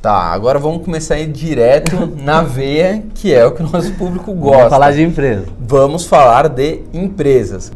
[0.00, 3.92] Tá, agora vamos começar a ir direto na veia, que é o que o nosso
[3.94, 4.56] público gosta.
[4.58, 5.44] Vamos falar de empresa.
[5.58, 7.72] Vamos falar de empresas.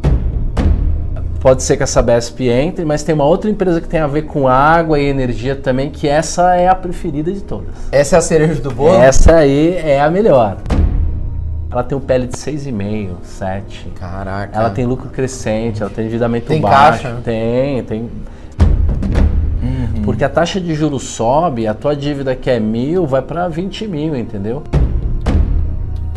[1.41, 4.23] Pode ser que a Sabesp entre, mas tem uma outra empresa que tem a ver
[4.23, 7.75] com água e energia também, que essa é a preferida de todas.
[7.91, 8.95] Essa é a cereja do bolo?
[8.95, 10.59] Essa aí é a melhor.
[11.73, 13.93] Ela tem um PL de 6,5, 7.
[13.99, 14.57] Caraca.
[14.57, 17.03] Ela tem lucro crescente, ela tem endividamento Tem baixo.
[17.03, 17.21] caixa?
[17.25, 18.09] Tem, tem.
[20.13, 23.89] Porque a taxa de juros sobe, a tua dívida que é mil vai para 20
[23.89, 24.63] mil, entendeu?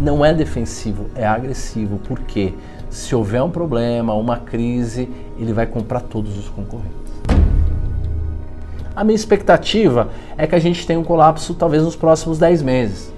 [0.01, 1.97] Não é defensivo, é agressivo.
[1.99, 2.53] Por quê?
[2.89, 5.07] Se houver um problema, uma crise,
[5.39, 6.91] ele vai comprar todos os concorrentes.
[8.93, 13.13] A minha expectativa é que a gente tenha um colapso talvez nos próximos 10 meses.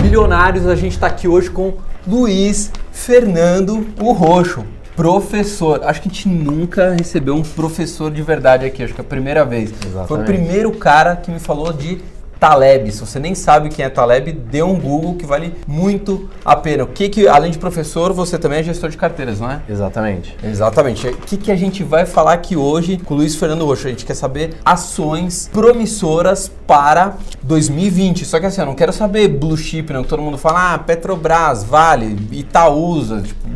[0.00, 1.74] Bilionários, a gente está aqui hoje com
[2.06, 4.64] Luiz Fernando o Roxo,
[4.96, 5.80] professor.
[5.84, 9.06] Acho que a gente nunca recebeu um professor de verdade aqui, acho que é a
[9.06, 9.70] primeira vez.
[9.70, 10.26] Foi o Exatamente.
[10.26, 12.00] primeiro cara que me falou de
[12.42, 12.90] Taleb.
[12.90, 16.82] Se você nem sabe quem é Taleb, dê um Google que vale muito a pena.
[16.82, 19.60] O que que, além de professor, você também é gestor de carteiras, não é?
[19.68, 20.36] Exatamente.
[20.42, 21.06] Exatamente.
[21.06, 23.86] O que, que a gente vai falar aqui hoje com o Luiz Fernando Roxo?
[23.86, 28.24] A gente quer saber ações promissoras para 2020.
[28.24, 30.02] Só que assim, eu não quero saber blue chip, não.
[30.02, 33.22] Todo mundo fala, ah, Petrobras, Vale, Itaúsa.
[33.22, 33.48] Tipo,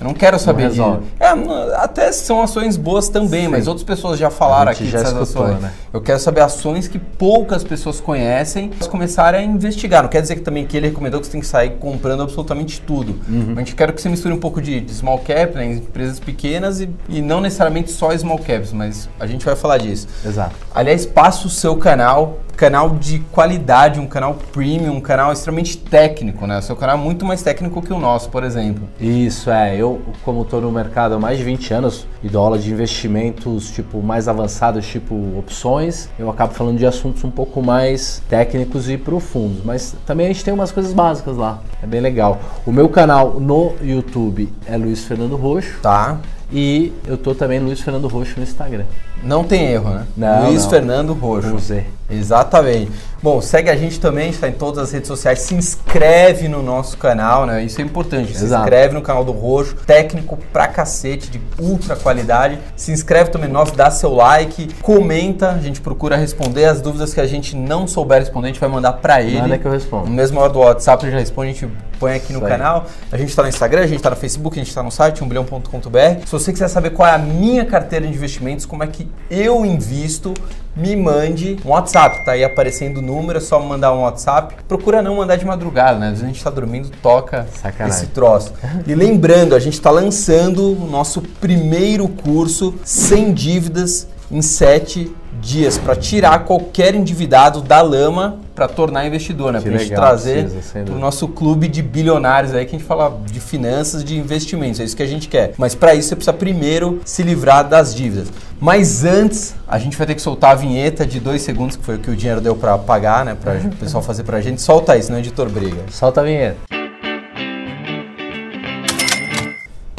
[0.00, 0.82] eu não quero saber disso.
[0.82, 1.06] resolve.
[1.18, 5.46] É, até são ações boas também, mas outras pessoas já falaram aqui já dessas escutou,
[5.46, 5.60] ações.
[5.60, 5.72] né?
[5.92, 10.02] Eu quero saber ações que poucas pessoas conhecem, elas começarem a investigar.
[10.02, 12.80] Não quer dizer que também que ele recomendou que você tem que sair comprando absolutamente
[12.80, 13.18] tudo.
[13.28, 13.54] Uhum.
[13.56, 16.80] A gente quer que você misture um pouco de, de small cap, né, empresas pequenas
[16.80, 20.06] e, e não necessariamente só small caps, mas a gente vai falar disso.
[20.24, 20.54] Exato.
[20.74, 26.46] Aliás, passa o seu canal, canal de qualidade, um canal premium, um canal extremamente técnico,
[26.46, 26.58] né?
[26.58, 28.88] O seu canal é muito mais técnico que o nosso, por exemplo.
[29.00, 29.76] Isso, é.
[29.76, 33.70] Eu, como estou no mercado há mais de 20 anos e dou aula de investimentos
[33.70, 38.96] tipo mais avançados, tipo opções, eu acabo falando de assuntos um pouco mais técnicos e
[38.96, 39.62] profundos.
[39.64, 41.60] Mas também a gente tem umas coisas básicas lá.
[41.82, 42.40] É bem legal.
[42.64, 46.18] O meu canal no YouTube é Luiz Fernando Roxo Tá?
[46.52, 48.84] e eu tô também Luiz Fernando Roxo no Instagram.
[49.22, 50.06] Não tem erro, né?
[50.16, 50.70] Não, Luiz não.
[50.70, 51.50] Fernando Roxo.
[51.50, 51.84] Com Z.
[52.08, 52.90] Exatamente.
[53.22, 55.40] Bom, segue a gente também, a gente está em todas as redes sociais.
[55.40, 57.64] Se inscreve no nosso canal, né?
[57.64, 58.36] Isso é importante.
[58.36, 58.62] Se Exato.
[58.62, 62.58] inscreve no canal do Roxo, técnico pra cacete, de ultra qualidade.
[62.76, 65.50] Se inscreve também no nosso, dá seu like, comenta.
[65.50, 68.68] A gente procura responder as dúvidas que a gente não souber responder, a gente vai
[68.68, 69.40] mandar pra ele.
[69.40, 70.06] Nada que eu respondo.
[70.06, 71.68] No mesmo hora do WhatsApp ele já responde, a gente
[71.98, 72.86] põe aqui no canal.
[73.10, 75.24] A gente está no Instagram, a gente está no Facebook, a gente está no site,
[75.24, 76.26] 1bilhão.com.br.
[76.26, 79.64] Se você quiser saber qual é a minha carteira de investimentos, como é que eu
[79.64, 80.34] invisto,
[80.76, 82.24] me mande um WhatsApp.
[82.24, 84.54] Tá aí aparecendo o número, é só mandar um WhatsApp.
[84.68, 86.06] Procura não mandar de madrugada, né?
[86.06, 88.02] Às vezes a gente está dormindo, toca Sacanagem.
[88.02, 88.52] esse troço.
[88.86, 95.78] E lembrando, a gente está lançando o nosso primeiro curso sem dívidas em 7 dias
[95.78, 99.60] para tirar qualquer endividado da lama para tornar investidor, né?
[99.60, 100.48] Para gente legal, trazer
[100.86, 104.80] para o nosso clube de bilionários aí que a gente fala de finanças, de investimentos,
[104.80, 105.52] é isso que a gente quer.
[105.58, 108.28] Mas para isso você precisa primeiro se livrar das dívidas.
[108.58, 111.96] Mas antes, a gente vai ter que soltar a vinheta de dois segundos, que foi
[111.96, 113.36] o que o dinheiro deu para pagar, né?
[113.38, 114.62] Para o pessoal fazer para a gente.
[114.62, 115.82] Solta aí, senão o editor briga.
[115.90, 116.56] Solta a vinheta.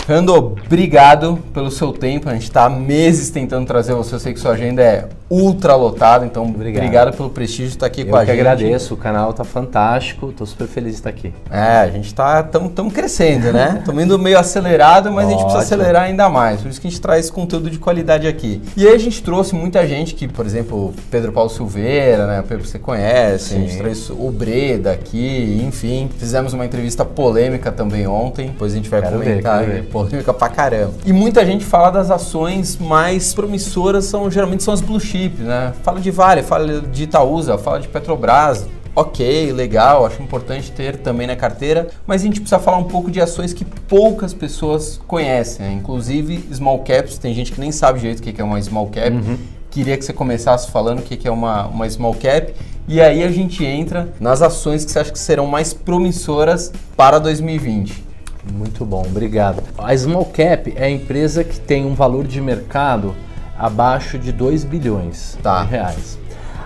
[0.07, 2.29] Fernando, obrigado pelo seu tempo.
[2.29, 4.15] A gente está meses tentando trazer você.
[4.15, 7.17] Eu sei que sua agenda é ultra lotada, então obrigado, Obrigado.
[7.17, 8.39] pelo prestígio de estar aqui Eu com a que gente.
[8.39, 11.33] agradeço, o canal tá fantástico, tô super feliz de estar aqui.
[11.51, 13.77] É, a gente tá estamos crescendo, né?
[13.87, 15.75] Estamos indo meio acelerado, mas a gente precisa Ótimo.
[15.81, 16.61] acelerar ainda mais.
[16.61, 18.61] Por isso que a gente traz conteúdo de qualidade aqui.
[18.75, 22.39] E aí a gente trouxe muita gente que, por exemplo, Pedro Paulo Silveira, né?
[22.39, 23.77] O Pedro você conhece, a gente Sim.
[23.79, 26.09] trouxe o Breda aqui, enfim.
[26.17, 29.63] Fizemos uma entrevista polêmica também ontem, depois a gente vai Quero comentar.
[29.65, 29.83] ver.
[29.85, 30.93] polêmica pra caramba.
[31.05, 35.73] E muita gente fala das ações mais promissoras, são geralmente são as blue chips, né?
[35.83, 38.67] Fala de Vale, fala de Itaúsa, fala de Petrobras.
[38.95, 43.11] Ok, legal, acho importante ter também na carteira, mas a gente precisa falar um pouco
[43.11, 45.73] de ações que poucas pessoas conhecem, né?
[45.73, 49.11] inclusive small caps, tem gente que nem sabe direito o que é uma small cap.
[49.69, 52.51] Queria que você começasse falando o que que é uma, uma small cap
[52.87, 57.19] e aí a gente entra nas ações que você acha que serão mais promissoras para
[57.19, 58.03] 2020.
[58.51, 59.61] Muito bom, obrigado.
[59.77, 63.13] A Small Cap é a empresa que tem um valor de mercado
[63.57, 65.63] abaixo de 2 bilhões Tá.
[65.63, 66.17] de reais.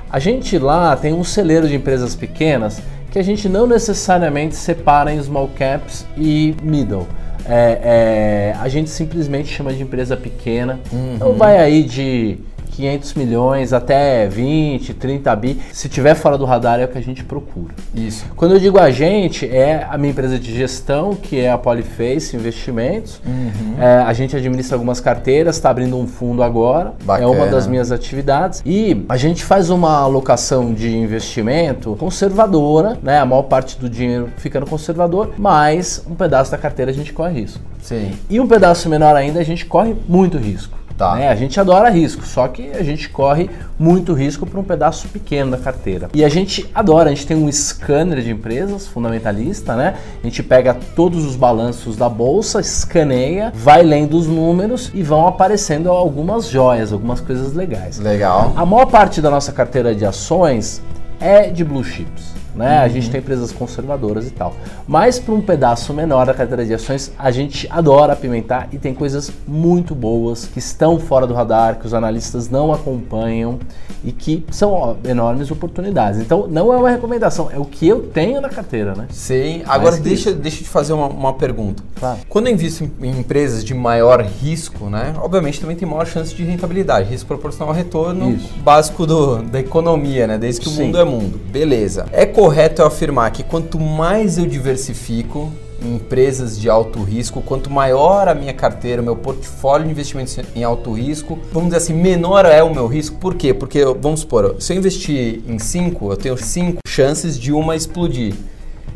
[0.10, 5.14] A gente lá tem um celeiro de empresas pequenas que a gente não necessariamente separa
[5.14, 7.08] em small caps e middle.
[7.46, 10.80] É, é, a gente simplesmente chama de empresa pequena.
[11.16, 12.38] Então vai aí de
[12.72, 15.62] 500 milhões até 20, 30 bi.
[15.72, 17.74] Se tiver fora do radar é o que a gente procura.
[17.94, 18.26] Isso.
[18.36, 22.36] Quando eu digo a gente, é a minha empresa de gestão, que é a Polyface
[22.36, 23.22] Investimentos.
[23.26, 23.76] Uhum.
[23.80, 26.94] É, a gente administra algumas carteiras, está abrindo um fundo agora.
[27.04, 27.26] Bacana.
[27.26, 28.62] É uma das minhas atividades.
[28.66, 33.20] E a gente faz uma alocação de investimento conservadora, né?
[33.20, 37.14] A maior parte do dinheiro fica no conservador, mas um pedaço da carteira a gente
[37.14, 37.60] corre risco.
[37.82, 38.12] Sim.
[38.30, 40.81] E um pedaço menor ainda a gente corre muito risco.
[41.01, 41.15] Tá.
[41.15, 41.30] Né?
[41.30, 43.50] A gente adora risco, só que a gente corre
[43.80, 46.09] muito risco para um pedaço pequeno da carteira.
[46.13, 49.95] E a gente adora, a gente tem um scanner de empresas fundamentalista, né?
[50.21, 55.27] A gente pega todos os balanços da bolsa, escaneia, vai lendo os números e vão
[55.27, 57.98] aparecendo algumas joias, algumas coisas legais.
[57.98, 58.53] Legal.
[58.56, 60.83] A maior parte da nossa carteira de ações
[61.19, 62.80] é de blue chips né?
[62.80, 62.83] Uhum.
[62.83, 64.53] A gente tem empresas conservadoras e tal.
[64.88, 68.94] Mas para um pedaço menor da carteira de ações, a gente adora apimentar e tem
[68.94, 73.59] coisas muito boas que estão fora do radar, que os analistas não acompanham
[74.03, 76.19] e que são ó, enormes oportunidades.
[76.19, 79.07] Então, não é uma recomendação, é o que eu tenho na carteira, né?
[79.12, 79.62] Sim.
[79.65, 81.83] Agora, deixa, deixa eu te fazer uma, uma pergunta.
[82.00, 82.19] Claro.
[82.27, 85.13] Quando eu invisto em, em empresas de maior risco, né?
[85.18, 88.53] Obviamente também tem maior chance de rentabilidade, risco proporcional ao retorno Isso.
[88.63, 90.38] básico do, da economia, né?
[90.38, 90.81] Desde que Sim.
[90.81, 91.39] o mundo é mundo.
[91.51, 92.06] Beleza.
[92.12, 97.70] É correto eu afirmar que quanto mais eu diversifico em empresas de alto risco, quanto
[97.70, 101.94] maior a minha carteira, o meu portfólio de investimentos em alto risco, vamos dizer assim,
[101.94, 103.16] menor é o meu risco.
[103.18, 103.54] Por quê?
[103.54, 108.34] Porque, vamos supor, se eu investir em 5, eu tenho 5 chances de uma explodir.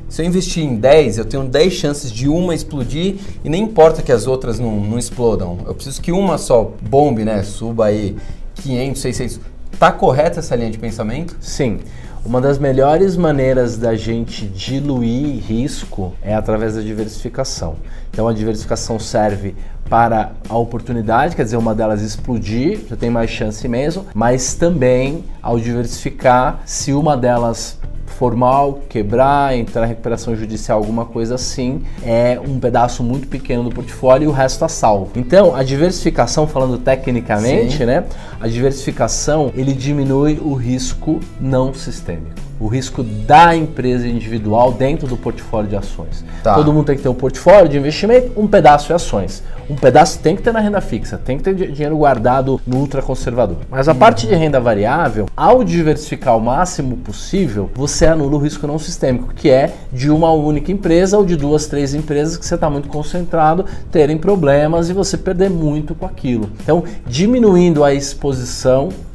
[0.10, 4.02] Se eu investir em 10, eu tenho 10 chances de uma explodir e nem importa
[4.02, 5.60] que as outras não, não explodam.
[5.68, 7.44] Eu preciso que uma só bombe, né?
[7.44, 8.16] Suba aí
[8.56, 9.40] 500, 600.
[9.78, 11.38] Tá correta essa linha de pensamento?
[11.40, 11.80] Sim.
[12.26, 17.76] Uma das melhores maneiras da gente diluir risco é através da diversificação.
[18.10, 19.54] Então a diversificação serve
[19.88, 25.24] para a oportunidade, quer dizer, uma delas explodir, já tem mais chance mesmo, mas também
[25.40, 27.78] ao diversificar, se uma delas
[28.16, 33.70] formal, quebrar, entrar em recuperação judicial, alguma coisa assim, é um pedaço muito pequeno do
[33.70, 35.12] portfólio e o resto está salvo.
[35.16, 37.86] Então, a diversificação, falando tecnicamente, Sim.
[37.86, 38.06] né?
[38.46, 45.18] A diversificação ele diminui o risco não sistêmico o risco da empresa individual dentro do
[45.18, 46.24] portfólio de ações.
[46.42, 46.54] Tá.
[46.54, 49.44] Todo mundo tem que ter um portfólio de investimento, um pedaço de ações.
[49.68, 53.58] Um pedaço tem que ter na renda fixa, tem que ter dinheiro guardado no ultraconservador.
[53.70, 53.98] Mas a uhum.
[53.98, 59.34] parte de renda variável, ao diversificar o máximo possível, você anula o risco não sistêmico,
[59.34, 62.88] que é de uma única empresa ou de duas, três empresas que você está muito
[62.88, 66.52] concentrado, terem problemas e você perder muito com aquilo.
[66.62, 68.35] Então, diminuindo a exposição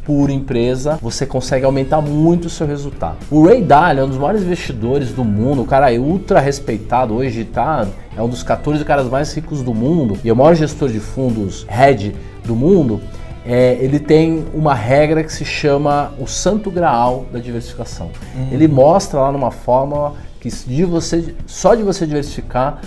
[0.04, 3.18] por empresa, você consegue aumentar muito o seu resultado.
[3.30, 7.14] O Ray Dalio é um dos maiores investidores do mundo, o cara é ultra respeitado
[7.14, 7.86] hoje, tá?
[8.16, 10.98] É um dos 14 caras mais ricos do mundo e é o maior gestor de
[10.98, 12.14] fundos hedge
[12.44, 13.00] do mundo.
[13.46, 18.10] É, ele tem uma regra que se chama o santo graal da diversificação.
[18.34, 18.48] Uhum.
[18.50, 22.80] Ele mostra lá numa fórmula que de você, só de você diversificar,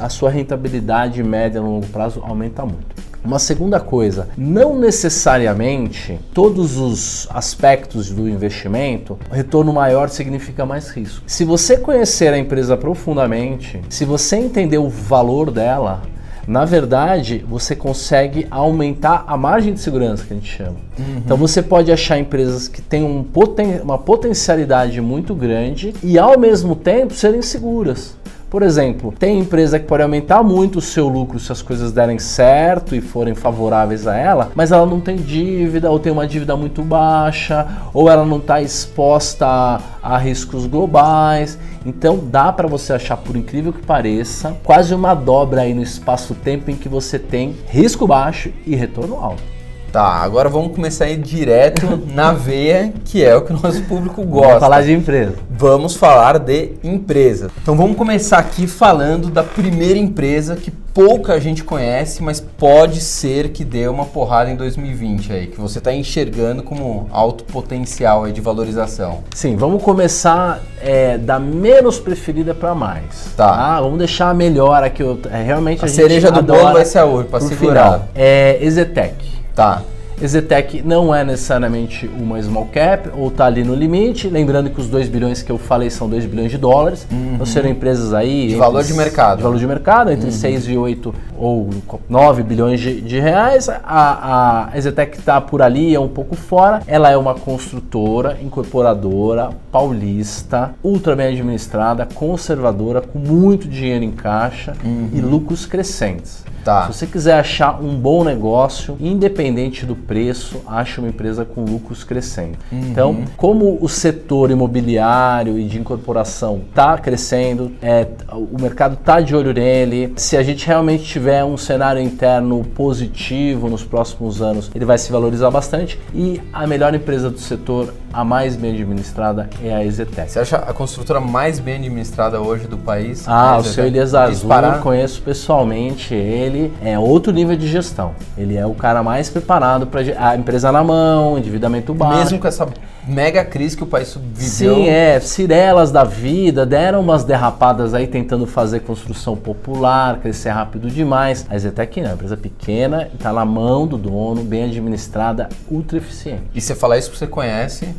[0.00, 3.07] a sua rentabilidade média no longo prazo aumenta muito.
[3.24, 11.22] Uma segunda coisa, não necessariamente todos os aspectos do investimento, retorno maior significa mais risco.
[11.26, 16.02] Se você conhecer a empresa profundamente, se você entender o valor dela,
[16.48, 20.76] na verdade, você consegue aumentar a margem de segurança que a gente chama.
[20.98, 21.18] Uhum.
[21.18, 26.38] Então você pode achar empresas que têm um poten uma potencialidade muito grande e ao
[26.38, 28.16] mesmo tempo serem seguras.
[28.50, 32.18] Por exemplo, tem empresa que pode aumentar muito o seu lucro se as coisas derem
[32.18, 36.56] certo e forem favoráveis a ela, mas ela não tem dívida ou tem uma dívida
[36.56, 41.58] muito baixa ou ela não está exposta a, a, riscos globais.
[41.84, 46.70] Então dá para você achar, por incrível que pareça, quase uma dobra aí no espaço-tempo
[46.70, 49.57] em que você tem risco baixo e retorno alto.
[49.92, 53.82] Tá, agora vamos começar a ir direto na veia, que é o que o nosso
[53.84, 54.46] público gosta.
[54.48, 55.34] Vamos falar de empresa.
[55.50, 57.50] Vamos falar de empresa.
[57.62, 63.50] Então vamos começar aqui falando da primeira empresa que pouca gente conhece, mas pode ser
[63.50, 68.32] que dê uma porrada em 2020 aí, que você está enxergando como alto potencial aí
[68.32, 69.20] de valorização.
[69.32, 73.32] Sim, vamos começar é, da menos preferida para mais.
[73.36, 73.48] Tá.
[73.48, 73.80] tá.
[73.80, 75.02] Vamos deixar a melhor aqui.
[75.30, 77.84] É, realmente a, a cereja do bolo vai ser a hoje, para segurar.
[77.84, 78.08] Final.
[78.14, 79.27] É Ezetec.
[79.58, 79.82] Tá.
[80.22, 84.28] Ezetec não é necessariamente uma small cap ou está ali no limite.
[84.28, 87.08] Lembrando que os 2 bilhões que eu falei são 2 bilhões de dólares.
[87.10, 87.34] Uhum.
[87.34, 88.50] Então serão empresas aí.
[88.50, 89.38] De valor de mercado.
[89.38, 90.32] De valor de mercado, entre uhum.
[90.32, 91.70] 6 e 8 ou
[92.08, 93.68] 9 bilhões de, de reais.
[93.68, 96.82] A, a Ezetec está por ali, é um pouco fora.
[96.86, 104.76] Ela é uma construtora, incorporadora, paulista, ultra bem administrada, conservadora, com muito dinheiro em caixa
[104.84, 105.10] uhum.
[105.12, 106.44] e lucros crescentes.
[106.68, 106.82] Tá.
[106.82, 112.04] Se você quiser achar um bom negócio, independente do preço, ache uma empresa com lucros
[112.04, 112.58] crescendo.
[112.70, 112.80] Uhum.
[112.90, 119.34] Então, como o setor imobiliário e de incorporação está crescendo, é, o mercado está de
[119.34, 124.84] olho nele, se a gente realmente tiver um cenário interno positivo nos próximos anos, ele
[124.84, 129.74] vai se valorizar bastante e a melhor empresa do setor, a mais bem administrada, é
[129.74, 130.30] a Exetec.
[130.30, 133.24] Você acha a construtora mais bem administrada hoje do país?
[133.28, 134.80] Ah, A o seu Elias Azul, Disparar?
[134.80, 138.12] conheço pessoalmente ele, é outro nível de gestão.
[138.36, 142.18] Ele é o cara mais preparado para a empresa na mão, endividamento baixo.
[142.18, 142.66] Mesmo com essa
[143.08, 144.76] mega crise que o país viveu.
[144.76, 150.90] Sim, é, cirelas da vida, deram umas derrapadas aí tentando fazer construção popular, crescer rápido
[150.90, 151.46] demais.
[151.48, 155.98] A Zetec não, é uma empresa pequena, está na mão do dono, bem administrada, ultra
[155.98, 156.42] eficiente.
[156.54, 157.94] E você falar isso porque você conhece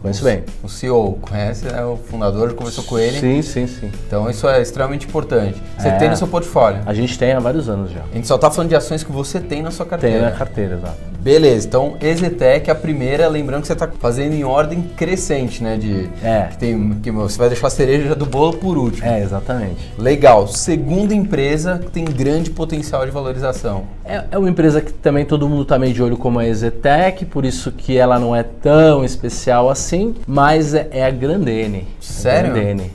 [0.00, 0.44] Conheço bem.
[0.62, 3.18] o CEO, conhece né, o fundador, conversou com ele.
[3.18, 3.90] Sim, sim, sim.
[4.06, 5.60] Então isso é extremamente importante.
[5.76, 5.92] Você É.
[5.92, 6.80] tem no seu portfólio.
[6.86, 8.02] A gente tem há vários anos já.
[8.10, 10.22] A gente só tá falando de ações que você tem na sua Tem carteira.
[10.22, 11.08] na carteira, exato.
[11.20, 15.76] Beleza, então Exetec, a primeira, lembrando que você está fazendo em ordem crescente, né?
[15.76, 16.44] De, É.
[16.50, 19.04] que tem, que você vai deixar a cereja do bolo por último.
[19.06, 19.90] É, exatamente.
[19.98, 20.46] Legal.
[20.46, 23.82] Segunda empresa que tem grande potencial de valorização.
[24.04, 27.24] É, é uma empresa que também todo mundo está meio de olho como a Exetec,
[27.26, 29.87] por isso que ela não é tão especial assim,
[30.26, 31.88] mas é, é a Grandene.
[31.98, 32.50] Sério?
[32.50, 32.90] A Grandene.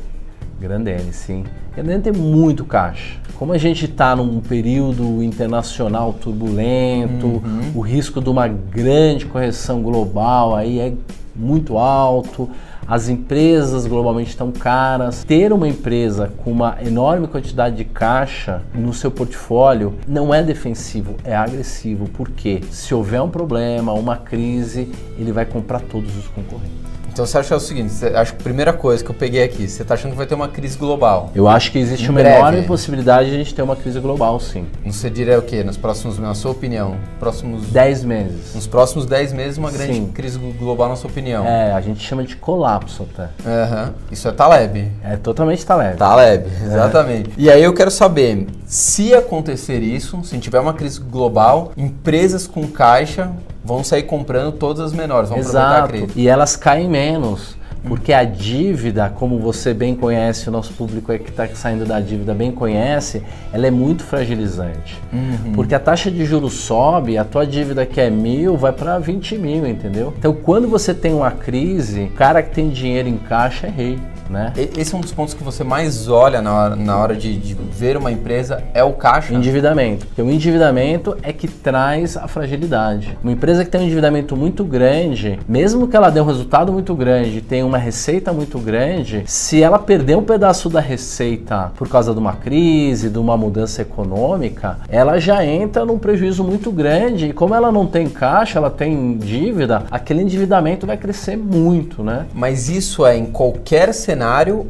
[0.60, 1.44] Grandene, sim.
[1.76, 3.20] Grandene tem muito caixa.
[3.36, 7.42] Como a gente está num período internacional turbulento,
[7.76, 10.94] o risco de uma grande correção global aí é
[11.36, 12.48] muito alto,
[12.88, 15.24] as empresas globalmente estão caras.
[15.24, 21.16] Ter uma empresa com uma enorme quantidade de caixa no seu portfólio não é defensivo,
[21.24, 22.08] é agressivo.
[22.10, 26.83] Porque se houver um problema, uma crise, ele vai comprar todos os concorrentes.
[27.14, 29.68] Então você acha o seguinte, você acha que a primeira coisa que eu peguei aqui,
[29.68, 31.30] você está achando que vai ter uma crise global.
[31.36, 32.40] Eu acho que existe Em uma breve.
[32.40, 34.66] enorme possibilidade de a gente ter uma crise global, sim.
[34.84, 35.64] Você diria o quê?
[35.64, 38.56] Nos próximos, na sua opinião, próximos 10 meses.
[38.56, 40.08] nos próximos 10 meses uma grande Sim.
[40.12, 41.46] crise global na sua opinião?
[41.46, 43.30] É, a gente chama de colapso até.
[43.48, 43.94] Aham.
[44.12, 44.92] Isso é Taleb.
[45.04, 45.98] É totalmente talento.
[45.98, 47.30] Taleb, exatamente.
[47.38, 52.68] E aí eu quero saber, se acontecer isso, se tiver uma crise global, empresas com
[52.68, 53.32] caixa
[53.64, 55.90] vão sair comprando todas as menores, vão aproveitar a Exato.
[55.90, 56.14] crise.
[56.16, 57.56] E elas caem menos.
[57.86, 62.00] Porque a dívida, como você bem conhece, o nosso público é que está saindo da
[62.00, 64.98] dívida bem conhece, ela é muito fragilizante.
[65.12, 65.52] Uhum.
[65.54, 69.38] Porque a taxa de juros sobe, a tua dívida que é mil vai para 20
[69.38, 70.14] mil, entendeu?
[70.18, 74.00] Então quando você tem uma crise, o cara que tem dinheiro em caixa é rei.
[74.30, 74.54] Né?
[74.78, 77.54] Esse é um dos pontos que você mais olha na hora, na hora de, de
[77.54, 79.34] ver uma empresa, é o caixa.
[79.34, 80.06] Endividamento.
[80.08, 83.18] Porque o endividamento é que traz a fragilidade.
[83.24, 86.96] Uma empresa que tem um endividamento muito grande, mesmo que ela dê um resultado muito
[86.96, 92.14] grande, tenha uma receita muito grande, se ela perder um pedaço da receita por causa
[92.14, 97.28] de uma crise, de uma mudança econômica, ela já entra num prejuízo muito grande.
[97.28, 102.26] E como ela não tem caixa, ela tem dívida, aquele endividamento vai crescer muito, né?
[102.34, 104.13] Mas isso é em qualquer cenário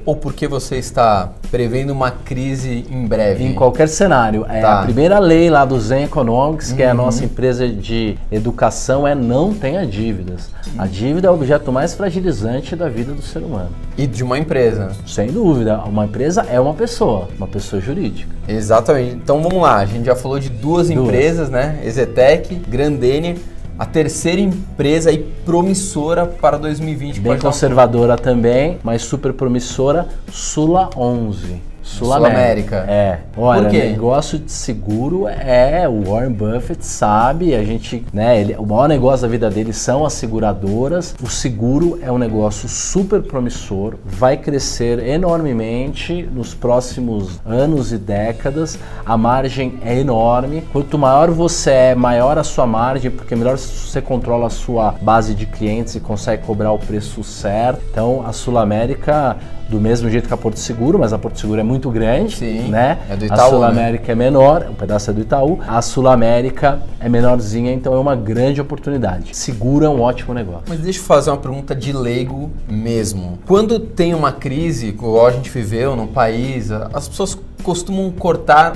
[0.05, 3.43] ou porque você está prevendo uma crise em breve?
[3.43, 4.45] Em qualquer cenário.
[4.49, 4.79] É Tá.
[4.81, 9.13] a primeira lei lá do Zen Economics, que é a nossa empresa de educação, é
[9.13, 10.49] não tenha dívidas.
[10.77, 13.69] A dívida é o objeto mais fragilizante da vida do ser humano.
[13.97, 14.91] E de uma empresa.
[15.05, 18.31] Sem dúvida, uma empresa é uma pessoa, uma pessoa jurídica.
[18.47, 19.15] Exatamente.
[19.15, 20.99] Então vamos lá, a gente já falou de duas, Duas.
[21.07, 21.79] empresas, né?
[21.83, 23.37] Exetec, Grandene,
[23.77, 27.19] a terceira empresa aí promissora para 2020.
[27.19, 31.61] Bem um- conservadora também, mas super promissora, Sula 11.
[31.83, 32.85] Sul Sul-América.
[32.87, 33.19] É.
[33.35, 38.87] Olha, negócio de seguro é o Warren Buffett sabe, a gente, né, ele, o maior
[38.87, 41.13] negócio da vida dele são as seguradoras.
[41.21, 48.79] O seguro é um negócio super promissor, vai crescer enormemente nos próximos anos e décadas.
[49.05, 50.63] A margem é enorme.
[50.71, 55.33] Quanto maior você é, maior a sua margem, porque melhor você controla a sua base
[55.33, 57.81] de clientes e consegue cobrar o preço certo.
[57.91, 59.35] Então, a Sul América
[59.73, 62.69] do mesmo jeito que a Porto Seguro, mas a Porto Seguro é muito grande, Sim,
[62.69, 62.99] né?
[63.09, 63.67] é do a Itaú, Sul né?
[63.67, 65.59] América é menor, um pedaço é do Itaú.
[65.67, 69.35] A Sul América é menorzinha, então é uma grande oportunidade.
[69.35, 70.63] Seguro é um ótimo negócio.
[70.67, 73.39] Mas deixa eu fazer uma pergunta de leigo mesmo.
[73.45, 78.73] Quando tem uma crise, igual a gente viveu no país, a- as pessoas costumam cortar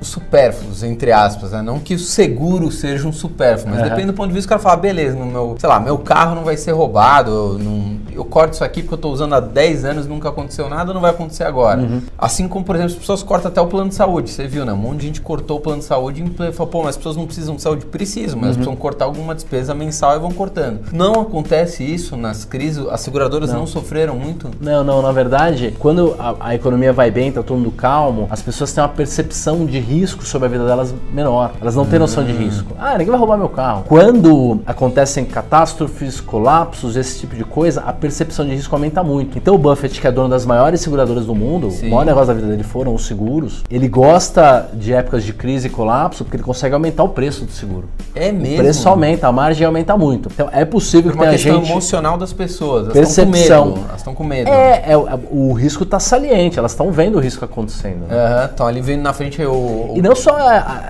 [0.00, 1.62] os supérfluos, entre aspas, né?
[1.62, 3.88] Não que o seguro seja um supérfluo, mas Aham.
[3.90, 5.96] depende do ponto de vista, o cara fala, "Ah, beleza, no meu, sei lá, meu
[5.98, 9.40] carro não vai ser roubado, não, eu corto isso aqui porque eu estou usando há
[9.40, 11.80] 10 anos, nunca aconteceu nada, não vai acontecer agora.
[11.80, 12.02] Uhum.
[12.18, 14.30] Assim como, por exemplo, as pessoas cortam até o plano de saúde.
[14.30, 14.72] Você viu, né?
[14.72, 17.16] Um monte de gente cortou o plano de saúde e falou, pô, mas as pessoas
[17.16, 17.86] não precisam de saúde.
[17.86, 18.54] Precisam, mas uhum.
[18.54, 20.80] precisam cortar alguma despesa mensal e vão cortando.
[20.92, 24.50] Não acontece isso nas crises, as seguradoras não, não sofreram muito?
[24.60, 28.42] Não, não, na verdade, quando a, a economia vai bem, tá todo mundo calmo, as
[28.42, 31.52] pessoas têm uma percepção de risco sobre a vida delas menor.
[31.60, 32.38] Elas não têm noção de hum.
[32.38, 32.72] risco.
[32.78, 33.84] Ah, ninguém vai roubar meu carro.
[33.86, 39.38] Quando acontecem catástrofes, colapsos, esse tipo de coisa, a percepção de risco aumenta muito.
[39.38, 41.86] Então o Buffett, que é dono das maiores seguradoras do mundo, Sim.
[41.86, 45.68] o maior negócio da vida dele foram os seguros, ele gosta de épocas de crise
[45.68, 47.88] e colapso porque ele consegue aumentar o preço do seguro.
[48.14, 48.56] É mesmo?
[48.56, 50.28] O preço aumenta, a margem aumenta muito.
[50.32, 51.48] Então é possível que tenha gente...
[51.48, 52.84] É uma questão emocional das pessoas.
[52.84, 53.34] Elas percepção.
[53.34, 53.88] Estão com medo.
[53.88, 54.50] Elas estão com medo.
[54.50, 54.96] É, é,
[55.30, 58.06] o risco está saliente, elas estão vendo o risco acontecendo.
[58.06, 58.50] Né?
[58.58, 59.92] Uhum, ali vendo na frente o.
[59.94, 60.36] E não só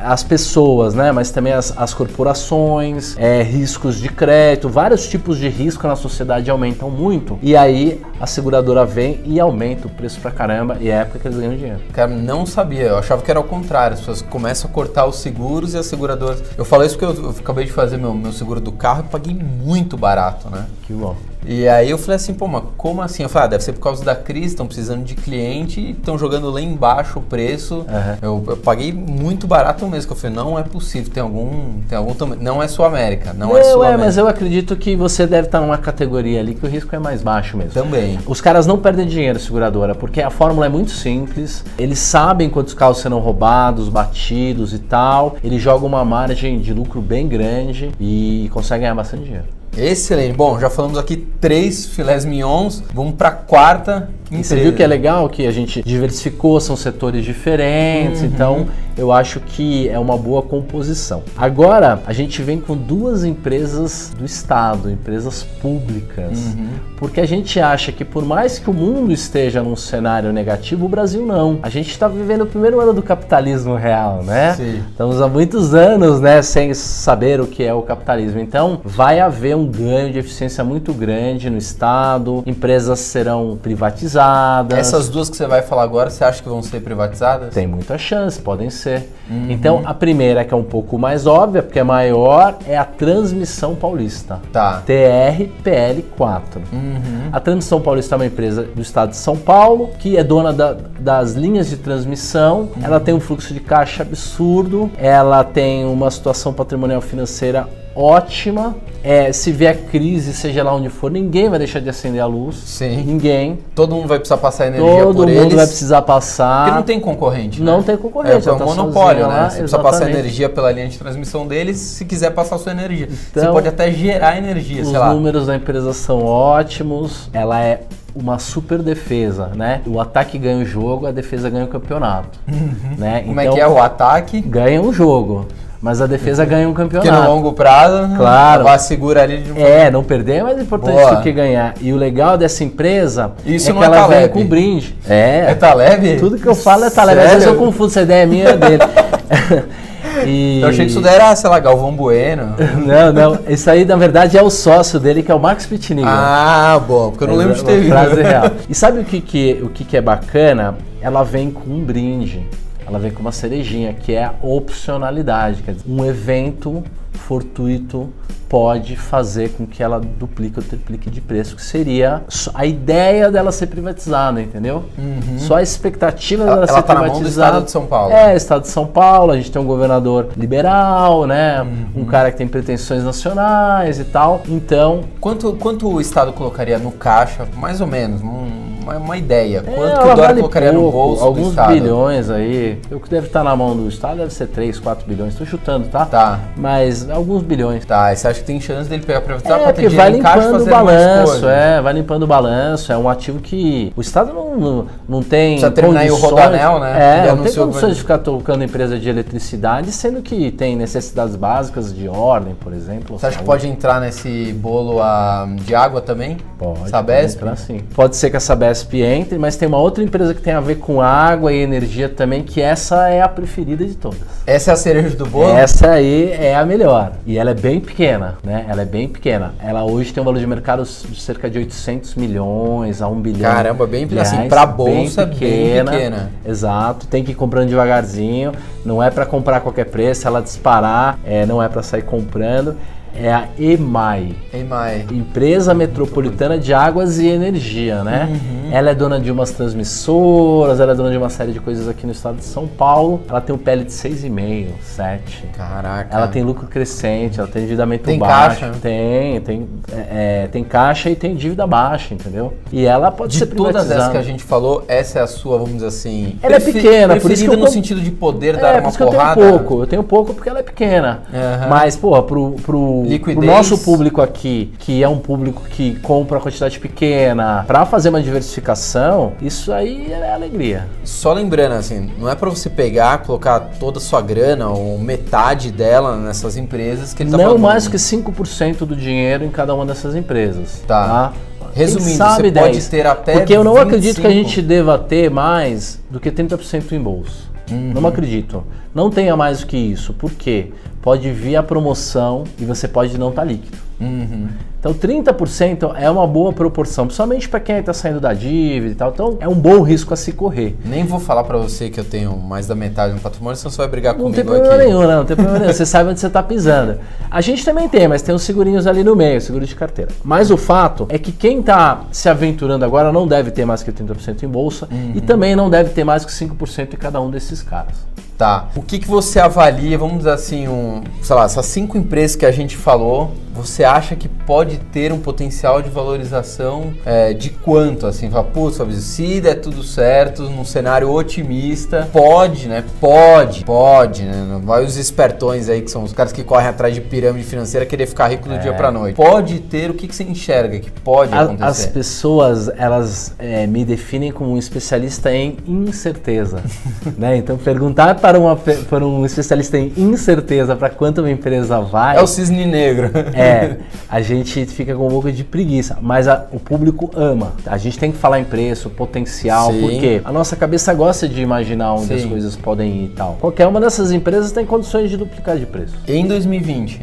[0.02, 1.12] as pessoas, né?
[1.12, 6.50] Mas também as, as corporações, é, riscos de crédito, vários tipos de risco na sociedade
[6.50, 7.39] aumentam muito.
[7.43, 11.19] E aí a seguradora vem e aumenta o preço pra caramba e é a época
[11.19, 11.81] que eles ganham dinheiro.
[11.93, 12.85] Cara, não sabia.
[12.85, 13.95] Eu achava que era o contrário.
[13.95, 16.43] As pessoas começam a cortar os seguros e as seguradoras.
[16.57, 19.11] Eu falei isso porque eu, eu acabei de fazer meu, meu seguro do carro e
[19.11, 20.67] paguei muito barato, né?
[20.87, 21.17] Que bom.
[21.47, 23.23] E aí eu falei assim, pô, mas como assim?
[23.23, 26.51] Eu falei, ah, deve ser por causa da crise, estão precisando de cliente estão jogando
[26.51, 27.77] lá embaixo o preço.
[27.77, 28.17] Uhum.
[28.23, 31.97] Eu, eu, paguei muito barato mesmo, que eu falei, não é possível, tem algum, tem
[31.97, 34.03] algum não é Sul América, não, não é Sul América.
[34.03, 36.99] É, mas eu acredito que você deve estar numa categoria ali que o risco é
[36.99, 37.73] mais baixo mesmo.
[37.73, 38.19] Também.
[38.27, 42.75] Os caras não perdem dinheiro, seguradora, porque a fórmula é muito simples, eles sabem quantos
[42.75, 48.49] carros serão roubados, batidos e tal, eles jogam uma margem de lucro bem grande e
[48.53, 49.63] conseguem ganhar bastante dinheiro.
[49.76, 50.37] Excelente.
[50.37, 52.83] Bom, já falamos aqui três filés mignons.
[52.93, 54.09] Vamos para a quarta.
[54.43, 58.26] Você viu que é legal que a gente diversificou, são setores diferentes, uhum.
[58.26, 61.23] então eu acho que é uma boa composição.
[61.37, 66.69] Agora, a gente vem com duas empresas do Estado, empresas públicas, uhum.
[66.97, 70.88] porque a gente acha que por mais que o mundo esteja num cenário negativo, o
[70.88, 71.59] Brasil não.
[71.62, 74.55] A gente está vivendo o primeiro ano do capitalismo real, né?
[74.55, 74.83] Sim.
[74.91, 78.41] Estamos há muitos anos, né, sem saber o que é o capitalismo.
[78.41, 84.78] Então, vai haver um ganho de eficiência muito grande no Estado, empresas serão privatizadas privatizadas.
[84.78, 87.52] Essas duas que você vai falar agora, você acha que vão ser privatizadas?
[87.52, 89.11] Tem muita chance, podem ser.
[89.28, 89.47] Uhum.
[89.50, 93.75] Então, a primeira, que é um pouco mais óbvia, porque é maior, é a Transmissão
[93.75, 94.40] Paulista.
[94.52, 94.83] Tá.
[94.87, 96.40] TRPL4.
[96.73, 97.28] Uhum.
[97.33, 100.76] A Transmissão Paulista é uma empresa do estado de São Paulo, que é dona da,
[100.99, 102.71] das linhas de transmissão.
[102.76, 102.83] Uhum.
[102.83, 108.75] Ela tem um fluxo de caixa absurdo, ela tem uma situação patrimonial financeira ótima.
[109.03, 112.57] É, se vier crise, seja lá onde for, ninguém vai deixar de acender a luz.
[112.57, 113.05] Sim.
[113.05, 113.59] Ninguém.
[113.75, 115.55] Todo mundo vai precisar passar energia Todo por mundo eles.
[115.55, 116.65] vai precisar passar.
[116.65, 117.61] Porque não tem concorrente.
[117.61, 117.71] Né?
[117.71, 118.49] Não tem concorrente.
[118.49, 119.51] É, um tá monopólio, né?
[119.51, 123.07] Você precisa passar energia pela linha de transmissão deles se quiser passar a sua energia.
[123.31, 125.11] Então, Você pode até gerar energia, os sei lá.
[125.11, 127.29] Os números da empresa são ótimos.
[127.35, 127.83] Ela é
[128.14, 129.83] uma super defesa, né?
[129.87, 132.38] O ataque ganha o jogo, a defesa ganha o campeonato.
[132.49, 132.97] Uhum.
[132.97, 133.21] Né?
[133.21, 134.40] Como então, é que é o ataque?
[134.40, 135.47] Ganha o jogo.
[135.85, 137.07] Mas a defesa ganha um campeonato.
[137.07, 138.66] Porque no longo prazo, claro.
[138.66, 141.16] a segura ali de um É, não perder é mais importante Boa.
[141.16, 141.75] do que ganhar.
[141.79, 144.97] E o legal dessa empresa Isso é que é ela vem com brinde.
[145.07, 145.44] É.
[145.51, 146.16] É Taleb?
[146.16, 147.20] Tudo que eu falo é Taleb.
[147.20, 148.83] Às vezes eu confundo, essa ideia é minha é dele.
[150.27, 150.61] E...
[150.62, 152.55] Eu achei que isso daí era, sei lá, Galvão Bueno.
[152.87, 153.38] Não, não.
[153.47, 156.09] Isso aí, na verdade, é o sócio dele, que é o Max Pitinigo.
[156.09, 157.90] Ah, bom, porque eu não é, lembro de ter visto.
[157.90, 158.51] Frase real.
[158.70, 160.77] E sabe o que, que, o que, que é bacana?
[161.03, 162.47] Ela vem com um brinde
[162.87, 165.62] ela vem com uma cerejinha, que é a opcionalidade.
[165.62, 168.12] Quer dizer, um evento fortuito
[168.49, 172.23] pode fazer com que ela duplique ou triplique de preço, que seria
[172.55, 174.85] a ideia dela ser privatizada, entendeu?
[174.97, 175.38] Uhum.
[175.38, 177.07] Só a expectativa dela ela, ser ela tá privatizada.
[177.07, 178.12] Na mão do estado de São Paulo.
[178.12, 181.62] É, Estado de São Paulo, a gente tem um governador liberal, né?
[181.62, 182.03] Uhum.
[182.03, 184.42] Um cara que tem pretensões nacionais e tal.
[184.49, 185.03] Então.
[185.20, 188.23] Quanto, quanto o Estado colocaria no caixa, mais ou menos?
[188.23, 189.64] Um uma, uma ideia.
[189.66, 191.73] É, Quanto que o Dória vale colocaria pouco, no bolso Alguns do Estado?
[191.73, 192.81] bilhões aí.
[192.90, 195.33] O que deve estar na mão do Estado deve ser 3, 4 bilhões.
[195.33, 196.05] Estou chutando, tá?
[196.05, 196.40] Tá.
[196.57, 197.85] Mas alguns bilhões.
[197.85, 200.66] Tá, e você acha que tem chance dele pegar para é, porque vai limpando o
[200.66, 202.92] balanço, é, vai limpando o balanço.
[202.92, 207.27] É um ativo que o Estado não, não, não tem Precisa terminar o Rodanel, né?
[207.27, 211.94] É, não tem condições de ficar tocando empresa de eletricidade, sendo que tem necessidades básicas
[211.94, 213.18] de ordem, por exemplo.
[213.18, 216.37] Você acha que pode entrar nesse bolo a, de água também?
[216.59, 216.90] Pode.
[216.90, 217.38] Sabesp?
[217.38, 217.81] Pode entrar, sim.
[217.94, 220.77] Pode ser que a Sabesp entre, mas tem uma outra empresa que tem a ver
[220.77, 224.21] com água e energia também, que essa é a preferida de todas.
[224.47, 225.53] Essa é a cereja do bolo?
[225.55, 227.13] Essa aí é a melhor.
[227.27, 228.67] E ela é bem pequena, né?
[228.69, 229.55] Ela é bem pequena.
[229.59, 233.51] Ela hoje tem um valor de mercado de cerca de 800 milhões a 1 bilhão.
[233.51, 234.23] Caramba, bem pequena.
[234.23, 236.31] Assim, pra bolsa, bem pequena, bem pequena.
[236.47, 237.07] Exato.
[237.07, 238.53] Tem que ir comprando devagarzinho.
[238.85, 240.27] Não é para comprar a qualquer preço.
[240.27, 242.77] Ela disparar, é, não é para sair comprando.
[243.16, 244.35] É a EMAI.
[244.53, 245.07] EMAI.
[245.11, 248.29] Empresa Metropolitana de Águas e Energia, né?
[248.31, 248.70] Uhum.
[248.72, 252.07] Ela é dona de umas transmissoras, ela é dona de uma série de coisas aqui
[252.07, 253.22] no estado de São Paulo.
[253.29, 255.44] Ela tem um PL de 6,5, 7.
[255.57, 256.14] Caraca.
[256.14, 258.61] Ela tem lucro crescente, ela tem endividamento tem baixo.
[258.61, 258.79] Caixa.
[258.81, 262.55] Tem, tem, é, é, tem caixa e tem dívida baixa, entendeu?
[262.72, 265.57] E ela pode de ser todas essas que a gente falou, essa é a sua,
[265.57, 266.38] vamos dizer assim.
[266.42, 269.40] Ela é pequena, por isso que eu no sentido de poder é, dar uma porrada.
[269.40, 271.22] Eu tenho pouco, eu tenho pouco porque ela é pequena.
[271.33, 271.68] Uhum.
[271.68, 276.79] Mas, porra, pro, pro, pro, nosso público aqui, que é um público que compra quantidade
[276.79, 280.87] pequena, para fazer uma diversificação, isso aí é alegria.
[281.05, 285.71] Só lembrando, assim, não é para você pegar, colocar toda a sua grana ou metade
[285.71, 287.61] dela nessas empresas que ele tá Não falando.
[287.61, 290.83] mais que 5% do dinheiro em cada uma dessas empresas.
[290.87, 291.07] Tá.
[291.07, 291.33] tá?
[291.75, 293.88] Resumindo, você 10, pode ter até Porque eu não 25.
[293.88, 297.53] acredito que a gente deva ter mais do que 30% em bolsa.
[297.71, 297.93] Uhum.
[297.95, 298.64] Não acredito.
[298.94, 300.12] Não tenha mais do que isso.
[300.12, 300.70] Por quê?
[301.02, 303.76] Pode vir a promoção e você pode não estar tá líquido.
[304.00, 304.48] Uhum.
[304.78, 309.11] Então 30% é uma boa proporção, principalmente para quem está saindo da dívida e tal.
[309.12, 310.76] Então é um bom risco a se correr.
[310.85, 313.78] Nem vou falar para você que eu tenho mais da metade no patrimônio, senão você
[313.78, 314.46] vai brigar não comigo aqui.
[314.46, 315.72] Não tem problema nenhum, não, não tem problema nenhum.
[315.72, 316.98] Você sabe onde você está pisando.
[317.30, 320.11] A gente também tem, mas tem uns segurinhos ali no meio, seguro de carteira.
[320.22, 323.90] Mas o fato é que quem está se aventurando agora não deve ter mais que
[323.90, 325.12] 30% em bolsa uhum.
[325.14, 327.96] e também não deve ter mais que 5% em cada um desses caras.
[328.37, 328.68] Tá.
[328.75, 332.44] O que, que você avalia, vamos dizer assim, um, sei lá, essas cinco empresas que
[332.44, 338.07] a gente falou, você acha que pode ter um potencial de valorização é, de quanto?
[338.07, 342.83] Assim, fala, putz, se der tudo certo, num cenário otimista, pode, né?
[343.01, 344.45] Pode, pode, né?
[344.49, 347.87] Não vai os espertões aí, que são os caras que correm atrás de pirâmide financeira,
[347.87, 348.59] querer ficar rico do é.
[348.59, 349.14] dia pra noite.
[349.14, 351.64] Pode ter, o que, que você enxerga que pode a, acontecer?
[351.64, 356.61] As pessoas, elas é, me definem como um especialista em incerteza,
[357.17, 357.37] né?
[357.37, 362.17] Então, perguntar para, uma, para um especialista em incerteza para quanto uma empresa vai...
[362.17, 363.11] É o cisne negro.
[363.33, 363.43] É,
[364.09, 367.52] a gente fica com um pouco de preguiça, mas a, o público ama.
[367.66, 369.80] A gente tem que falar em preço, potencial, Sim.
[369.80, 372.14] porque a nossa cabeça gosta de imaginar onde Sim.
[372.14, 373.37] as coisas podem ir e tal.
[373.40, 375.94] Qualquer uma dessas empresas tem condições de duplicar de preço.
[376.07, 377.00] Em 2020?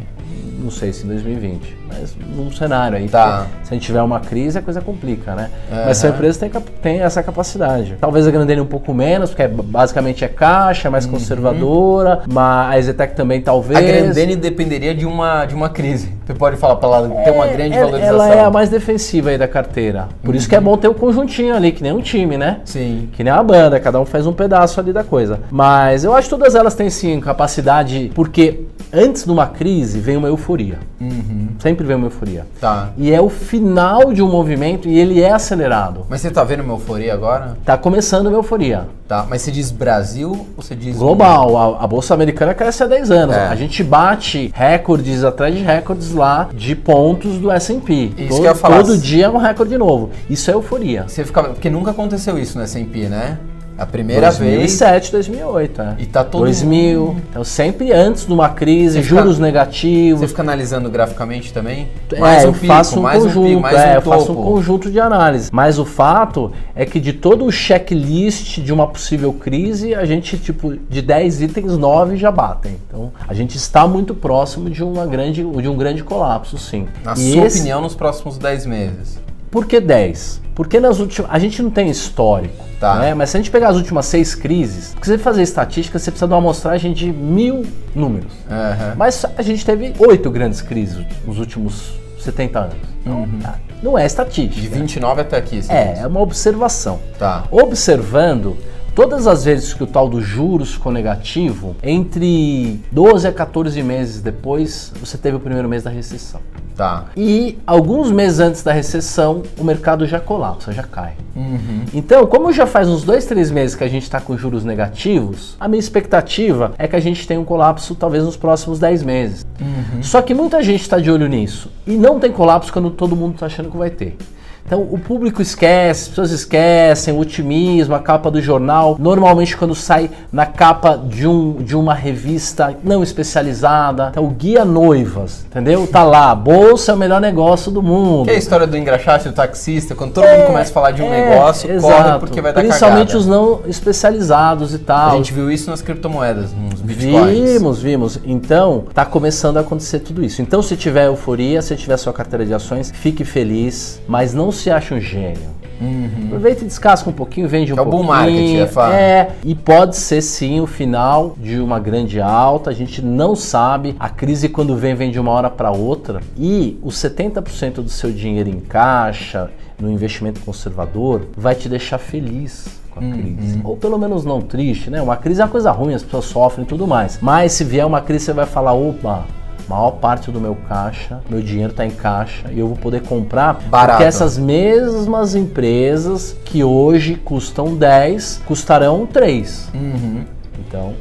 [0.62, 3.08] Não sei se em 2020 mas num cenário aí.
[3.08, 3.46] Tá.
[3.62, 5.50] Se a gente tiver uma crise, a coisa complica, né?
[5.70, 5.84] Uhum.
[5.86, 6.50] Mas a empresa tem,
[6.82, 7.96] tem essa capacidade.
[8.00, 11.12] Talvez a Grandene um pouco menos, porque é, basicamente é caixa, é mais uhum.
[11.12, 13.78] conservadora, mas a Zetec também talvez.
[13.78, 16.12] A Grandene dependeria de uma, de uma crise.
[16.26, 18.24] Você pode falar para ela ter uma grande ela, valorização.
[18.24, 20.08] Ela é a mais defensiva aí da carteira.
[20.22, 20.36] Por uhum.
[20.36, 22.60] isso que é bom ter o um conjuntinho ali, que nem um time, né?
[22.64, 23.08] Sim.
[23.12, 25.40] Que nem uma banda, cada um faz um pedaço ali da coisa.
[25.50, 30.16] Mas eu acho que todas elas têm sim capacidade, porque antes de uma crise vem
[30.16, 30.78] uma euforia.
[31.00, 31.48] Uhum.
[31.82, 32.46] Sempre vem uma euforia.
[32.60, 32.90] Tá.
[32.96, 36.06] E é o final de um movimento e ele é acelerado.
[36.08, 37.56] Mas você tá vendo uma euforia agora?
[37.64, 38.86] Tá começando uma euforia.
[39.08, 40.96] Tá, mas você diz Brasil ou você diz...
[40.96, 41.56] Global.
[41.56, 43.36] A, a Bolsa Americana cresce há 10 anos.
[43.36, 43.46] É.
[43.48, 48.12] A gente bate recordes atrás de recordes lá de pontos do S&P.
[48.16, 48.76] Isso todo, que eu ia falar.
[48.78, 50.10] Todo dia é um recorde novo.
[50.30, 51.04] Isso é euforia.
[51.08, 51.42] Você fica...
[51.42, 53.38] Porque nunca aconteceu isso no S&P, né?
[53.76, 55.28] A primeira 2007, vez.
[55.28, 55.96] 2008, é.
[55.98, 57.00] E tá todo 2000.
[57.00, 57.22] Mundo...
[57.30, 60.20] Então sempre antes de uma crise, você juros fica, negativos.
[60.20, 61.88] Você fica analisando graficamente também?
[62.12, 64.32] É, mais um eu pico, faço um conjunto, um pico, mais é, um eu faço
[64.32, 65.50] um conjunto de análise.
[65.52, 70.38] Mas o fato é que de todo o checklist de uma possível crise, a gente
[70.38, 72.76] tipo de 10 itens, 9 já batem.
[72.88, 76.86] Então, a gente está muito próximo de uma grande de um grande colapso, sim.
[77.04, 77.58] Na e sua esse...
[77.58, 79.18] opinião nos próximos 10 meses?
[79.52, 80.40] Por que 10?
[80.54, 81.30] Porque nas últimas.
[81.30, 82.64] A gente não tem histórico.
[82.80, 82.96] Tá.
[82.96, 83.14] Né?
[83.14, 86.26] Mas se a gente pegar as últimas seis crises, porque você fazer estatística, você precisa
[86.26, 88.32] de uma amostragem de mil números.
[88.32, 88.96] Uhum.
[88.96, 92.76] Mas a gente teve oito grandes crises nos últimos 70 anos.
[93.06, 93.38] Uhum.
[93.40, 93.58] Tá?
[93.82, 94.60] Não é estatística.
[94.60, 95.60] De 29 até aqui.
[95.68, 96.98] É, é uma observação.
[97.18, 97.44] Tá.
[97.50, 98.56] Observando,
[98.94, 104.20] Todas as vezes que o tal do juros ficou negativo, entre 12 a 14 meses
[104.20, 106.42] depois, você teve o primeiro mês da recessão.
[106.76, 107.06] Tá.
[107.16, 111.14] E alguns meses antes da recessão, o mercado já colapsa, já cai.
[111.34, 111.84] Uhum.
[111.92, 115.56] Então, como já faz uns dois, três meses que a gente está com juros negativos,
[115.60, 119.46] a minha expectativa é que a gente tenha um colapso talvez nos próximos 10 meses.
[119.60, 120.02] Uhum.
[120.02, 121.70] Só que muita gente está de olho nisso.
[121.86, 124.16] E não tem colapso quando todo mundo está achando que vai ter.
[124.64, 128.96] Então o público esquece, as pessoas esquecem, o otimismo, a capa do jornal.
[128.98, 134.64] Normalmente quando sai na capa de, um, de uma revista não especializada, então o guia
[134.64, 135.86] noivas, entendeu?
[135.86, 138.24] Tá lá, bolsa é o melhor negócio do mundo.
[138.24, 140.90] Que é a história do engraxate do taxista, quando todo é, mundo começa a falar
[140.92, 142.02] de um é, negócio, exato.
[142.02, 143.18] corre porque vai dar Principalmente cagada.
[143.18, 145.12] os não especializados e tal.
[145.12, 147.52] A gente viu isso nas criptomoedas, nos bitcoins.
[147.52, 148.20] Vimos, vimos.
[148.24, 150.40] Então, tá começando a acontecer tudo isso.
[150.40, 154.70] Então, se tiver euforia, se tiver sua carteira de ações, fique feliz, mas não se
[154.70, 155.52] acha um gênio.
[155.80, 156.26] Uhum.
[156.26, 157.96] Aproveita e descasca um pouquinho, vende um é pouquinho.
[157.96, 158.94] É o bull market, é fato.
[158.94, 162.70] É, e pode ser sim o final de uma grande alta.
[162.70, 163.96] A gente não sabe.
[163.98, 168.12] A crise quando vem vem de uma hora para outra e os 70% do seu
[168.12, 173.56] dinheiro em caixa, no investimento conservador, vai te deixar feliz com a crise.
[173.56, 173.62] Uhum.
[173.64, 175.02] Ou pelo menos não triste, né?
[175.02, 177.18] Uma crise é uma coisa ruim, as pessoas sofrem e tudo mais.
[177.20, 179.24] Mas se vier uma crise, você vai falar, opa,
[179.68, 183.54] maior parte do meu caixa, meu dinheiro está em caixa e eu vou poder comprar
[183.54, 183.92] Barato.
[183.92, 189.68] porque essas mesmas empresas que hoje custam 10 custarão 3.
[189.74, 190.24] Uhum.
[190.58, 190.94] Então,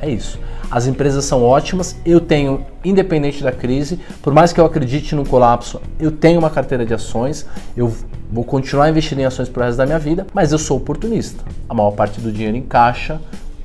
[0.00, 0.38] é isso.
[0.70, 5.26] As empresas são ótimas, eu tenho, independente da crise, por mais que eu acredite no
[5.26, 7.90] colapso, eu tenho uma carteira de ações, eu
[8.30, 11.42] vou continuar investindo em ações pro resto da minha vida, mas eu sou oportunista.
[11.68, 13.18] A maior parte do dinheiro em caixa,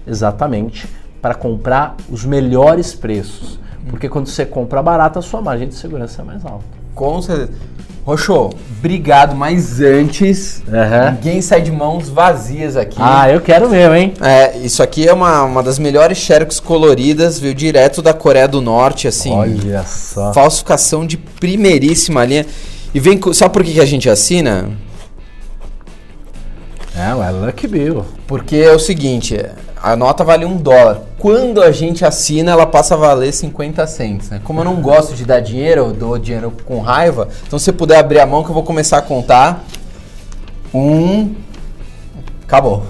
[0.08, 0.88] exatamente,
[1.22, 3.60] para comprar os melhores preços.
[3.90, 6.64] Porque quando você compra barato, a sua margem de segurança é mais alta.
[6.96, 7.52] Com certeza.
[8.06, 11.12] Roxo, obrigado, mas antes, Uhum.
[11.16, 12.98] ninguém sai de mãos vazias aqui.
[13.00, 14.14] Ah, eu quero mesmo, hein?
[14.22, 18.60] É, isso aqui é uma, uma das melhores Xerox coloridas, veio direto da Coreia do
[18.62, 19.32] Norte, assim.
[19.32, 20.34] Olha só.
[20.34, 22.46] Falsificação de primeiríssima linha.
[22.94, 24.70] E vem, com- sabe por que, que a gente assina?
[26.96, 28.06] É, ué, Lucky Bill.
[28.28, 29.38] Porque é o seguinte,
[29.84, 31.02] a nota vale um dólar.
[31.20, 34.30] Quando a gente assina, ela passa a valer 50 cents.
[34.30, 34.40] Né?
[34.42, 37.28] Como eu não gosto de dar dinheiro, eu dou dinheiro com raiva.
[37.46, 39.62] Então, se você puder abrir a mão, que eu vou começar a contar.
[40.74, 41.36] Um.
[42.44, 42.84] Acabou.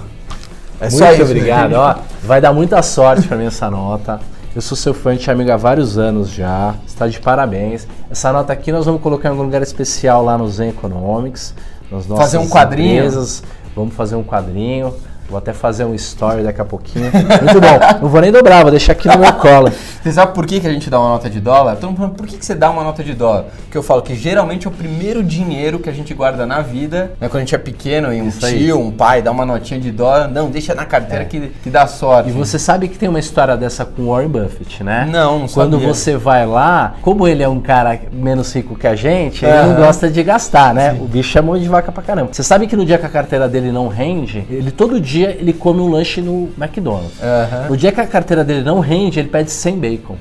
[0.80, 1.24] É Muito só isso.
[1.24, 1.74] obrigado.
[1.74, 4.20] Ó, vai dar muita sorte pra mim essa nota.
[4.56, 6.76] Eu sou seu fã de amigo há vários anos já.
[6.86, 7.88] Está de parabéns.
[8.12, 11.56] Essa nota aqui nós vamos colocar em algum lugar especial lá no Zen Economics.
[11.92, 12.98] Nas nossas Fazer um quadrinho?
[12.98, 13.42] empresas.
[13.76, 14.94] Vamos fazer um quadrinho.
[15.30, 17.06] Vou até fazer um story daqui a pouquinho.
[17.06, 18.02] Muito bom.
[18.02, 19.72] Não vou nem dobrar, vou deixar aqui no meu colo.
[20.04, 21.76] Você sabe por que, que a gente dá uma nota de dólar?
[21.76, 23.46] Todo mundo falando, por que, que você dá uma nota de dólar?
[23.64, 27.14] Porque eu falo que geralmente é o primeiro dinheiro que a gente guarda na vida,
[27.20, 27.30] né?
[27.30, 29.92] Quando a gente é pequeno e um Isso tio, um pai dá uma notinha de
[29.92, 32.30] dólar, não, deixa na carteira que, que dá sorte.
[32.30, 35.08] E você sabe que tem uma história dessa com Warren Buffett, né?
[35.10, 35.88] Não, não Quando sabia.
[35.88, 39.76] você vai lá, como ele é um cara menos rico que a gente, ele não
[39.76, 40.98] gosta de gastar, né?
[41.00, 42.34] O bicho é mão de vaca pra caramba.
[42.34, 45.54] Você sabe que no dia que a carteira dele não rende, ele todo dia ele
[45.54, 47.22] come um lanche no McDonald's.
[47.22, 47.70] Aham.
[47.70, 50.16] No dia que a carteira dele não rende, ele pede 100 bacon.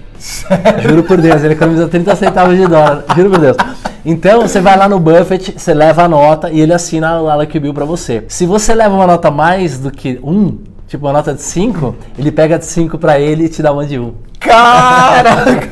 [0.80, 3.04] Juro por Deus, ele economiza 30 centavos de dólar.
[3.16, 3.56] Juro por Deus.
[4.04, 7.58] Então, você vai lá no Buffett, você leva a nota e ele assina a Lucky
[7.60, 8.24] Bill pra você.
[8.28, 12.32] Se você leva uma nota mais do que um, tipo uma nota de 5, ele
[12.32, 14.02] pega de 5 pra ele e te dá uma de 1.
[14.02, 14.12] Um.
[14.44, 15.68] Caraca!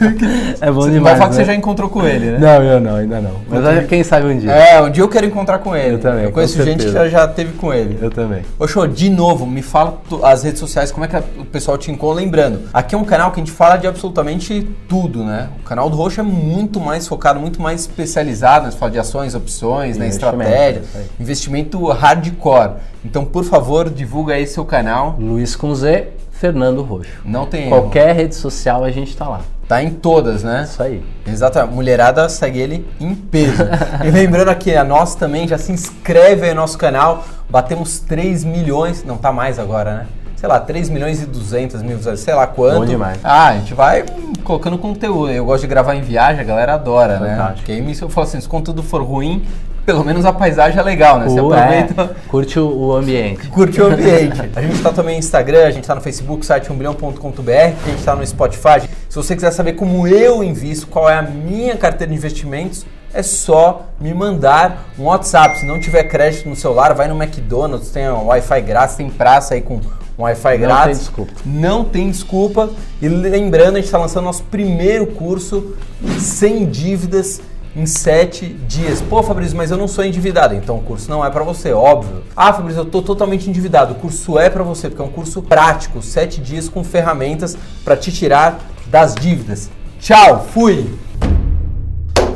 [0.61, 1.43] É bom demais, falar que né?
[1.43, 2.39] você já encontrou com ele, né?
[2.39, 3.33] Não, eu não, ainda não.
[3.49, 4.51] Mas olha, quem sabe um dia.
[4.53, 5.95] É, um dia eu quero encontrar com ele.
[5.95, 7.99] Eu também, Eu conheço com gente que já, já teve com ele.
[8.01, 8.43] Eu também.
[8.59, 11.45] Ô, show, de novo, me fala tu- as redes sociais, como é que a- o
[11.45, 12.21] pessoal te encontra.
[12.23, 15.49] Lembrando, aqui é um canal que a gente fala de absolutamente tudo, né?
[15.61, 18.71] O canal do Roxo é muito mais focado, muito mais especializado, né?
[18.71, 20.09] Você fala de ações, opções, né?
[20.09, 20.83] Estratégia,
[21.19, 22.73] investimento hardcore.
[23.05, 25.17] Então, por favor, divulga aí seu canal.
[25.19, 26.09] Luiz com Z,
[26.41, 27.11] Fernando Roxo.
[27.23, 27.71] Não tem erro.
[27.71, 29.43] Qualquer rede social a gente tá lá.
[29.69, 30.63] Tá em todas, né?
[30.65, 31.05] Isso aí.
[31.27, 31.75] Exatamente.
[31.75, 33.63] Mulherada segue ele em peso.
[34.03, 37.25] e lembrando aqui, a nós também já se inscreve aí no nosso canal.
[37.49, 40.07] Batemos 3 milhões, não tá mais agora, né?
[40.35, 42.79] Sei lá, 3 milhões e 200 mil, sei lá quanto.
[42.79, 43.19] Bom demais.
[43.23, 44.07] Ah, a gente vai
[44.43, 45.31] colocando conteúdo.
[45.31, 47.33] Eu gosto de gravar em viagem, a galera adora, né?
[47.33, 47.59] Fantástico.
[47.59, 49.45] Porque aí se eu falo assim, se o conteúdo for ruim,
[49.91, 51.29] pelo menos a paisagem é legal, né?
[51.29, 52.03] Você O- aproveita...
[52.03, 53.49] é, curte o, o ambiente.
[53.49, 54.41] Curte o ambiente.
[54.55, 57.99] A gente está também no Instagram, a gente está no Facebook, site 1bilhão.com.br, a gente
[57.99, 58.89] está no Spotify.
[59.09, 63.21] Se você quiser saber como eu invisto, qual é a minha carteira de investimentos, é
[63.23, 65.59] só me mandar um WhatsApp.
[65.59, 69.55] Se não tiver crédito no celular, vai no McDonald's, tem um Wi-Fi grátis, tem praça
[69.55, 69.81] aí com
[70.17, 70.85] um Wi-Fi Não grátis.
[70.87, 71.33] tem desculpa.
[71.45, 72.71] Não tem desculpa.
[73.03, 75.75] E lembrando, a gente está lançando nosso primeiro curso
[76.21, 77.41] sem dívidas
[77.75, 79.01] em sete dias.
[79.01, 80.55] Pô, Fabrício, mas eu não sou endividado.
[80.55, 82.23] Então o curso não é para você, óbvio.
[82.37, 83.93] Ah, Fabrício, eu tô totalmente endividado.
[83.93, 87.97] O curso é para você, porque é um curso prático, sete dias com ferramentas para
[87.97, 89.71] te tirar das dívidas.
[90.01, 90.99] Tchau, fui!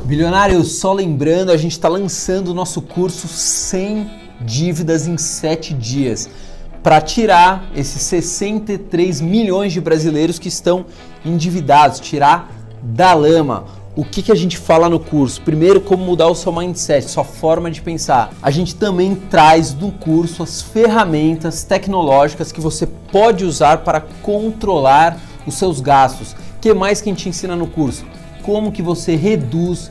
[0.05, 6.29] Bilionário, só lembrando, a gente está lançando o nosso curso sem dívidas em 7 dias
[6.83, 10.85] para tirar esses 63 milhões de brasileiros que estão
[11.25, 13.65] endividados, tirar da lama.
[13.97, 15.41] O que, que a gente fala no curso?
[15.43, 18.33] Primeiro, como mudar o seu mindset, sua forma de pensar.
[18.43, 25.19] A gente também traz no curso as ferramentas tecnológicas que você pode usar para controlar
[25.47, 26.33] os seus gastos.
[26.33, 28.05] O que mais que a gente ensina no curso?
[28.45, 29.91] como que você reduz